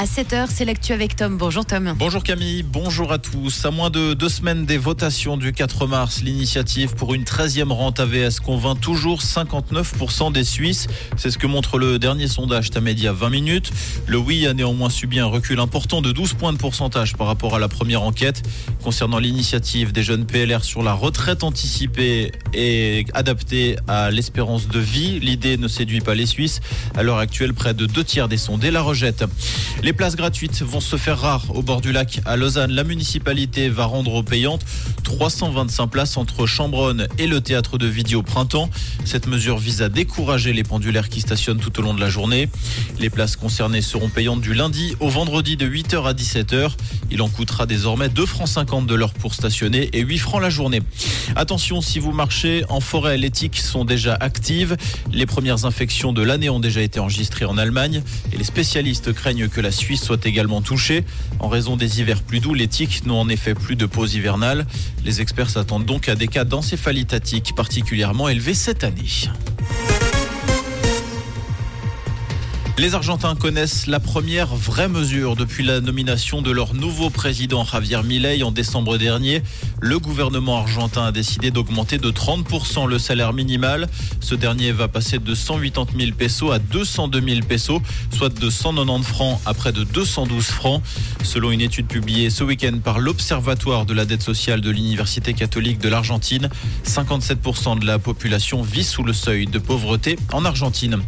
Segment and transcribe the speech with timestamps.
[0.00, 0.46] à 7h.
[0.48, 1.36] C'est l'actu avec Tom.
[1.36, 1.94] Bonjour Tom.
[1.98, 3.66] Bonjour Camille, bonjour à tous.
[3.66, 8.00] À moins de deux semaines des votations du 4 mars, l'initiative pour une 13e rente
[8.00, 10.86] AVS convainc toujours 59% des Suisses.
[11.18, 13.72] C'est ce que montre le dernier sondage Tamedia 20 minutes.
[14.06, 17.54] Le oui a néanmoins subi un recul important de 12 points de pourcentage par rapport
[17.54, 18.42] à la première enquête.
[18.82, 25.20] Concernant l'initiative des jeunes PLR sur la retraite anticipée et adaptée à l'espérance de vie,
[25.20, 26.62] l'idée ne séduit pas les Suisses.
[26.96, 29.26] À l'heure actuelle, près de deux tiers des sondés la rejettent.
[29.92, 32.70] Places gratuites vont se faire rares au bord du lac à Lausanne.
[32.72, 34.64] La municipalité va rendre payantes
[35.04, 38.68] 325 places entre Chambronne et le théâtre de vidéo Printemps.
[39.04, 42.48] Cette mesure vise à décourager les pendulaires qui stationnent tout au long de la journée.
[42.98, 46.72] Les places concernées seront payantes du lundi au vendredi de 8h à 17h.
[47.10, 50.50] Il en coûtera désormais 2 francs 50 de l'heure pour stationner et 8 francs la
[50.50, 50.82] journée.
[51.36, 54.76] Attention, si vous marchez en forêt, les tiques sont déjà actives.
[55.12, 59.48] Les premières infections de l'année ont déjà été enregistrées en Allemagne et les spécialistes craignent
[59.48, 61.04] que la Suisse soit également touchée.
[61.38, 64.66] En raison des hivers plus doux, les tiques n'ont en effet plus de pause hivernale.
[65.06, 67.14] Les experts s'attendent donc à des cas d'encéphalite
[67.56, 69.30] particulièrement élevés cette année.
[72.80, 78.02] Les Argentins connaissent la première vraie mesure depuis la nomination de leur nouveau président Javier
[78.02, 79.42] Milei en décembre dernier.
[79.82, 83.86] Le gouvernement argentin a décidé d'augmenter de 30% le salaire minimal.
[84.20, 87.82] Ce dernier va passer de 180 000 pesos à 202 000 pesos,
[88.16, 90.82] soit de 190 francs à près de 212 francs.
[91.22, 95.80] Selon une étude publiée ce week-end par l'Observatoire de la dette sociale de l'Université catholique
[95.80, 96.48] de l'Argentine,
[96.86, 101.02] 57% de la population vit sous le seuil de pauvreté en Argentine.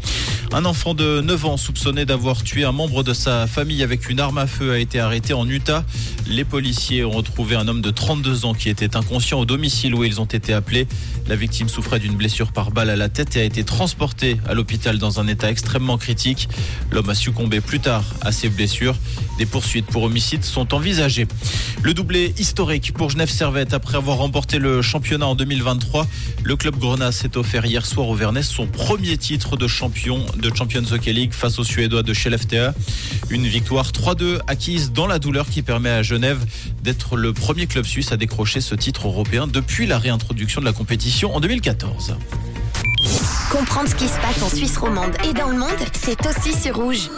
[0.52, 4.18] Un enfant de 9 ans soupçonné d'avoir tué un membre de sa famille avec une
[4.18, 5.84] arme à feu a été arrêté en Utah.
[6.26, 10.02] Les policiers ont retrouvé un homme de 32 ans qui était inconscient au domicile où
[10.02, 10.88] ils ont été appelés.
[11.28, 14.54] La victime souffrait d'une blessure par balle à la tête et a été transporté à
[14.54, 16.48] l'hôpital dans un état extrêmement critique.
[16.90, 18.96] L'homme a succombé plus tard à ses blessures.
[19.38, 21.28] Des poursuites pour homicide sont envisagées.
[21.82, 26.08] Le doublé historique pour Genève Servette après avoir remporté le championnat en 2023.
[26.42, 30.50] Le club Grenat s'est offert hier soir au Vernès son premier titre de champion de
[30.54, 32.74] Champions Hockey League face aux Suédois de FTA.
[33.30, 36.38] Une victoire 3-2 acquise dans la douleur qui permet à Genève
[36.82, 40.72] d'être le premier club suisse à décrocher ce titre européen depuis la réintroduction de la
[40.72, 42.16] compétition en 2014.
[43.50, 46.76] Comprendre ce qui se passe en Suisse romande et dans le monde, c'est aussi sur
[46.76, 47.08] Rouge.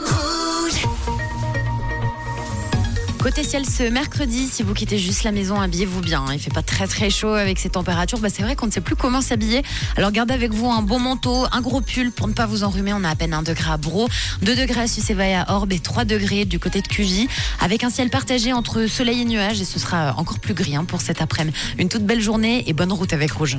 [3.25, 6.27] Côté ciel ce mercredi, si vous quittez juste la maison, habillez-vous bien.
[6.31, 8.19] Il fait pas très très chaud avec ces températures.
[8.19, 9.62] Bah, c'est vrai qu'on ne sait plus comment s'habiller.
[9.97, 12.93] Alors gardez avec vous un bon manteau, un gros pull pour ne pas vous enrhumer.
[12.93, 14.11] On a à peine 1 degré à Bro,
[14.43, 17.27] 2 degrés à Sucévaille à Orbe et 3 degrés du côté de QJ.
[17.61, 20.85] Avec un ciel partagé entre soleil et nuages et ce sera encore plus gris hein,
[20.85, 21.56] pour cet après-midi.
[21.79, 23.56] Une toute belle journée et bonne route avec Rouge.